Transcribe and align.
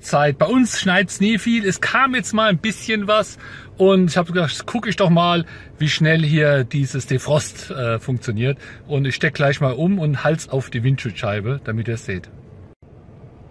Zeit. 0.00 0.38
Bei 0.38 0.46
uns 0.46 0.80
schneit 0.80 1.10
es 1.10 1.20
nie 1.20 1.38
viel. 1.38 1.66
Es 1.66 1.82
kam 1.82 2.14
jetzt 2.14 2.32
mal 2.32 2.48
ein 2.48 2.56
bisschen 2.56 3.06
was 3.06 3.36
und 3.76 4.10
ich 4.10 4.16
habe 4.16 4.32
gedacht, 4.32 4.64
gucke 4.64 4.88
ich 4.88 4.96
doch 4.96 5.10
mal, 5.10 5.44
wie 5.78 5.90
schnell 5.90 6.22
hier 6.24 6.64
dieses 6.64 7.06
Defrost 7.06 7.70
äh, 7.70 7.98
funktioniert. 7.98 8.56
Und 8.86 9.04
ich 9.04 9.14
stecke 9.14 9.34
gleich 9.34 9.60
mal 9.60 9.74
um 9.74 9.98
und 9.98 10.24
hals 10.24 10.48
auf 10.48 10.70
die 10.70 10.82
Windschutzscheibe, 10.82 11.60
damit 11.64 11.88
ihr 11.88 11.94
es 11.94 12.06
seht. 12.06 12.30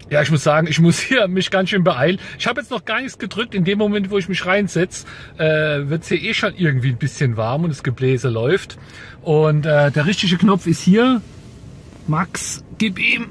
Ja, 0.09 0.23
ich 0.23 0.31
muss 0.31 0.43
sagen, 0.43 0.65
ich 0.65 0.79
muss 0.79 0.99
hier 0.99 1.27
mich 1.27 1.51
ganz 1.51 1.69
schön 1.69 1.83
beeilen. 1.83 2.17
Ich 2.39 2.47
habe 2.47 2.61
jetzt 2.61 2.71
noch 2.71 2.83
gar 2.83 3.01
nichts 3.01 3.19
gedrückt. 3.19 3.53
In 3.53 3.63
dem 3.63 3.77
Moment, 3.77 4.09
wo 4.09 4.17
ich 4.17 4.27
mich 4.27 4.43
reinsetze, 4.43 5.05
äh, 5.37 5.87
wird 5.87 6.01
es 6.01 6.07
hier 6.07 6.19
eh 6.19 6.33
schon 6.33 6.55
irgendwie 6.55 6.89
ein 6.89 6.97
bisschen 6.97 7.37
warm 7.37 7.63
und 7.63 7.69
das 7.69 7.83
Gebläse 7.83 8.29
läuft. 8.29 8.79
Und 9.21 9.67
äh, 9.67 9.91
der 9.91 10.07
richtige 10.07 10.37
Knopf 10.37 10.65
ist 10.65 10.81
hier. 10.81 11.21
Max, 12.07 12.63
gib 12.79 12.97
ihm. 12.97 13.27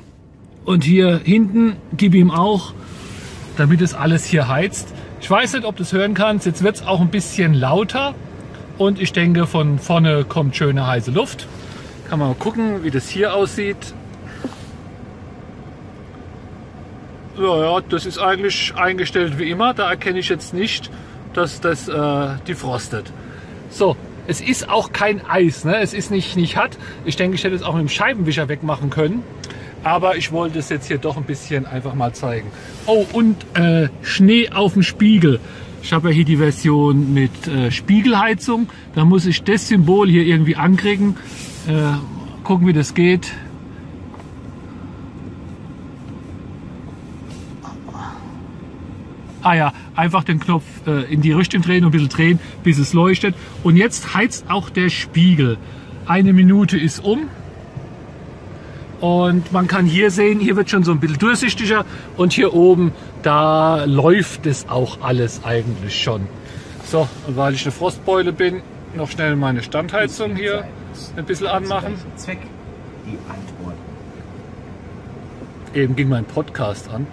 Und 0.64 0.84
hier 0.84 1.20
hinten, 1.24 1.76
gib 1.96 2.14
ihm 2.14 2.30
auch 2.30 2.72
damit 3.56 3.80
es 3.80 3.94
alles 3.94 4.24
hier 4.24 4.48
heizt. 4.48 4.92
Ich 5.20 5.30
weiß 5.30 5.54
nicht, 5.54 5.64
ob 5.64 5.76
du 5.76 5.82
es 5.82 5.92
hören 5.92 6.14
kannst. 6.14 6.46
Jetzt 6.46 6.62
wird 6.62 6.76
es 6.76 6.86
auch 6.86 7.00
ein 7.00 7.08
bisschen 7.08 7.54
lauter. 7.54 8.14
Und 8.78 9.00
ich 9.00 9.12
denke, 9.12 9.46
von 9.46 9.78
vorne 9.78 10.24
kommt 10.24 10.56
schöne 10.56 10.86
heiße 10.86 11.10
Luft. 11.10 11.46
Kann 12.08 12.18
man 12.18 12.28
mal 12.28 12.34
gucken, 12.34 12.82
wie 12.82 12.90
das 12.90 13.08
hier 13.08 13.34
aussieht. 13.34 13.94
Ja, 17.38 17.60
ja, 17.62 17.80
das 17.88 18.04
ist 18.04 18.18
eigentlich 18.18 18.74
eingestellt 18.74 19.38
wie 19.38 19.50
immer. 19.50 19.74
Da 19.74 19.88
erkenne 19.90 20.18
ich 20.18 20.28
jetzt 20.28 20.52
nicht, 20.52 20.90
dass 21.34 21.60
das 21.60 21.88
äh, 21.88 22.28
defrostet. 22.46 23.12
So, 23.70 23.96
es 24.26 24.40
ist 24.40 24.68
auch 24.68 24.92
kein 24.92 25.24
Eis. 25.24 25.64
Ne? 25.64 25.78
Es 25.78 25.94
ist 25.94 26.10
nicht, 26.10 26.36
nicht 26.36 26.56
hart. 26.56 26.76
Ich 27.04 27.16
denke, 27.16 27.36
ich 27.36 27.44
hätte 27.44 27.54
es 27.54 27.62
auch 27.62 27.74
mit 27.74 27.82
dem 27.82 27.88
Scheibenwischer 27.88 28.48
wegmachen 28.48 28.90
können. 28.90 29.22
Aber 29.84 30.16
ich 30.16 30.30
wollte 30.30 30.60
es 30.60 30.68
jetzt 30.68 30.86
hier 30.86 30.98
doch 30.98 31.16
ein 31.16 31.24
bisschen 31.24 31.66
einfach 31.66 31.94
mal 31.94 32.12
zeigen. 32.14 32.50
Oh, 32.86 33.04
und 33.12 33.36
äh, 33.54 33.88
Schnee 34.02 34.50
auf 34.50 34.74
dem 34.74 34.82
Spiegel. 34.82 35.40
Ich 35.82 35.92
habe 35.92 36.10
ja 36.10 36.14
hier 36.14 36.24
die 36.24 36.36
Version 36.36 37.12
mit 37.12 37.48
äh, 37.48 37.72
Spiegelheizung. 37.72 38.68
Da 38.94 39.04
muss 39.04 39.26
ich 39.26 39.42
das 39.42 39.68
Symbol 39.68 40.08
hier 40.08 40.22
irgendwie 40.22 40.54
ankriegen. 40.54 41.16
Äh, 41.66 41.94
gucken, 42.44 42.68
wie 42.68 42.72
das 42.72 42.94
geht. 42.94 43.32
Ah 49.44 49.54
ja, 49.54 49.72
einfach 49.96 50.22
den 50.22 50.38
Knopf 50.38 50.62
äh, 50.86 51.12
in 51.12 51.20
die 51.20 51.32
Richtung 51.32 51.62
drehen 51.62 51.84
und 51.84 51.88
ein 51.88 51.92
bisschen 51.92 52.08
drehen, 52.08 52.40
bis 52.62 52.78
es 52.78 52.92
leuchtet. 52.92 53.34
Und 53.64 53.76
jetzt 53.76 54.14
heizt 54.14 54.48
auch 54.48 54.70
der 54.70 54.88
Spiegel. 54.88 55.58
Eine 56.06 56.32
Minute 56.32 56.78
ist 56.78 57.00
um. 57.04 57.28
Und 59.02 59.50
man 59.50 59.66
kann 59.66 59.84
hier 59.84 60.12
sehen, 60.12 60.38
hier 60.38 60.54
wird 60.54 60.70
schon 60.70 60.84
so 60.84 60.92
ein 60.92 61.00
bisschen 61.00 61.18
durchsichtiger 61.18 61.84
und 62.16 62.32
hier 62.32 62.54
oben, 62.54 62.92
da 63.24 63.82
läuft 63.84 64.46
es 64.46 64.68
auch 64.68 65.00
alles 65.00 65.40
eigentlich 65.42 66.00
schon. 66.00 66.28
So, 66.84 67.08
und 67.26 67.36
weil 67.36 67.52
ich 67.54 67.64
eine 67.64 67.72
Frostbeule 67.72 68.32
bin, 68.32 68.62
noch 68.94 69.10
schnell 69.10 69.34
meine 69.34 69.60
Standheizung 69.64 70.36
hier 70.36 70.68
ein 71.16 71.24
bisschen 71.24 71.48
anmachen. 71.48 71.94
Zweck 72.14 72.38
die 73.04 73.18
Antwort. 73.28 73.74
Eben 75.74 75.96
ging 75.96 76.08
mein 76.08 76.24
Podcast 76.24 76.88
an. 76.88 77.08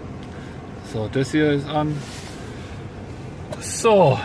So, 0.93 1.09
das 1.11 1.31
hier 1.31 1.53
ist 1.53 1.67
an. 1.67 1.97
So, 3.61 4.19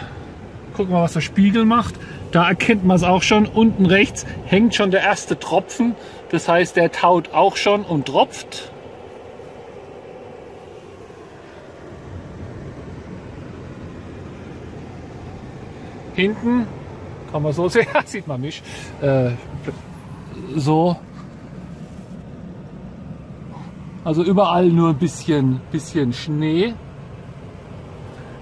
gucken 0.75 0.93
wir, 0.93 1.03
was 1.03 1.15
der 1.15 1.21
Spiegel 1.21 1.65
macht. 1.65 1.95
Da 2.33 2.49
erkennt 2.49 2.85
man 2.85 2.97
es 2.97 3.05
auch 3.05 3.23
schon. 3.23 3.47
Unten 3.47 3.87
rechts 3.87 4.27
hängt 4.47 4.75
schon 4.75 4.91
der 4.91 5.03
erste 5.03 5.39
Tropfen. 5.39 5.95
Das 6.31 6.49
heißt, 6.49 6.77
der 6.77 6.93
taut 6.93 7.33
auch 7.33 7.57
schon 7.57 7.83
und 7.83 8.07
tropft. 8.07 8.71
Hinten 16.15 16.67
kann 17.33 17.43
man 17.43 17.53
so 17.53 17.69
sehen, 17.69 17.87
sieht 18.05 18.27
man 18.27 18.41
mich, 18.41 18.63
äh, 19.01 19.31
so. 20.55 20.97
Also 24.05 24.23
überall 24.23 24.67
nur 24.67 24.91
ein 24.91 24.99
bisschen, 24.99 25.61
bisschen 25.73 26.13
Schnee. 26.13 26.75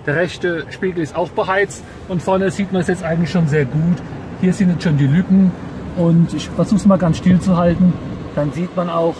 Der 0.06 0.16
rechte 0.16 0.64
Spiegel 0.70 1.02
ist 1.02 1.14
auch 1.14 1.30
beheizt 1.30 1.84
und 2.08 2.22
vorne 2.22 2.50
sieht 2.50 2.72
man 2.72 2.82
es 2.82 2.88
jetzt 2.88 3.04
eigentlich 3.04 3.30
schon 3.30 3.46
sehr 3.46 3.64
gut. 3.64 3.98
Hier 4.40 4.52
sind 4.52 4.70
jetzt 4.70 4.82
schon 4.82 4.98
die 4.98 5.06
Lücken 5.06 5.52
und 5.96 6.34
ich 6.34 6.48
versuche 6.48 6.76
es 6.76 6.86
mal 6.86 6.98
ganz 6.98 7.18
still 7.18 7.38
zu 7.40 7.56
halten. 7.56 7.92
Dann 8.34 8.52
sieht 8.52 8.74
man 8.74 8.90
auch, 8.90 9.14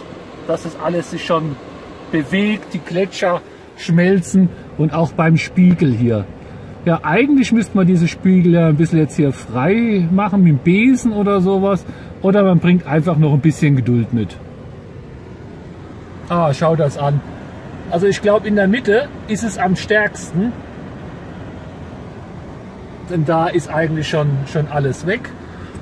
dass 0.49 0.65
das 0.65 0.77
alles 0.83 1.13
sich 1.13 1.25
schon 1.25 1.55
bewegt, 2.11 2.75
die 2.75 2.81
Gletscher 2.81 3.41
schmelzen 3.77 4.49
und 4.77 4.93
auch 4.93 5.13
beim 5.13 5.37
Spiegel 5.37 5.93
hier. 5.93 6.25
Ja, 6.85 7.01
eigentlich 7.05 7.53
müsste 7.53 7.77
man 7.77 7.87
diese 7.87 8.09
Spiegel 8.09 8.55
ja 8.55 8.67
ein 8.67 8.77
bisschen 8.77 8.99
jetzt 8.99 9.15
hier 9.15 9.33
frei 9.33 10.09
machen 10.11 10.43
mit 10.43 10.51
dem 10.51 10.59
Besen 10.59 11.13
oder 11.13 11.41
sowas. 11.41 11.85
Oder 12.23 12.43
man 12.43 12.59
bringt 12.59 12.87
einfach 12.87 13.17
noch 13.17 13.33
ein 13.33 13.41
bisschen 13.41 13.77
Geduld 13.77 14.13
mit. 14.13 14.37
Ah, 16.29 16.53
schau 16.53 16.75
das 16.75 16.99
an. 16.99 17.21
Also 17.91 18.07
ich 18.07 18.21
glaube 18.21 18.49
in 18.49 18.57
der 18.57 18.67
Mitte 18.67 19.09
ist 19.29 19.45
es 19.45 19.59
am 19.59 19.77
stärksten. 19.77 20.53
Denn 23.13 23.27
da 23.27 23.47
ist 23.47 23.69
eigentlich 23.69 24.09
schon, 24.09 24.31
schon 24.51 24.69
alles 24.69 25.07
weg. 25.07 25.29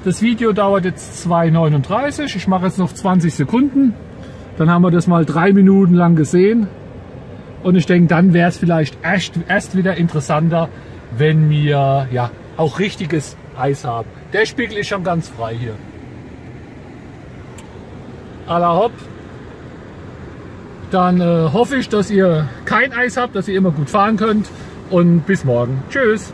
Das 0.02 0.20
Video 0.20 0.52
dauert 0.52 0.84
jetzt 0.84 1.24
2,39. 1.28 2.34
Ich 2.34 2.48
mache 2.48 2.66
jetzt 2.66 2.78
noch 2.78 2.92
20 2.92 3.32
Sekunden. 3.32 3.94
Dann 4.56 4.68
haben 4.68 4.82
wir 4.82 4.91
das 4.91 5.06
mal 5.06 5.24
drei 5.24 5.52
Minuten 5.52 5.94
lang 5.94 6.16
gesehen. 6.16 6.66
Und 7.62 7.76
ich 7.76 7.86
denke, 7.86 8.08
dann 8.08 8.32
wäre 8.32 8.48
es 8.48 8.58
vielleicht 8.58 8.98
erst, 9.04 9.34
erst 9.46 9.76
wieder 9.76 9.94
interessanter, 9.94 10.68
wenn 11.16 11.50
wir 11.50 12.08
ja 12.10 12.30
auch 12.56 12.80
richtiges 12.80 13.36
Eis 13.56 13.84
haben. 13.84 14.08
Der 14.32 14.44
Spiegel 14.44 14.78
ist 14.78 14.88
schon 14.88 15.04
ganz 15.04 15.28
frei 15.28 15.54
hier. 15.54 15.74
Alla 18.48 18.74
hopp. 18.74 18.92
Dann 20.91 21.20
äh, 21.20 21.50
hoffe 21.52 21.76
ich, 21.76 21.88
dass 21.88 22.10
ihr 22.10 22.48
kein 22.64 22.92
Eis 22.92 23.16
habt, 23.16 23.36
dass 23.36 23.47
ihr 23.47 23.56
immer 23.56 23.70
gut 23.70 23.88
fahren 23.88 24.16
könnt. 24.16 24.50
Und 24.91 25.26
bis 25.26 25.44
morgen. 25.44 25.80
Tschüss. 25.91 26.32